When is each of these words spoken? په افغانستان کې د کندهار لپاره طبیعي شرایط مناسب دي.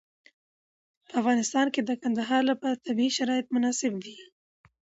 په 1.07 1.11
افغانستان 1.21 1.67
کې 1.73 1.81
د 1.83 1.91
کندهار 2.01 2.41
لپاره 2.51 2.81
طبیعي 2.87 3.11
شرایط 3.17 3.47
مناسب 3.55 3.93
دي. 4.05 4.15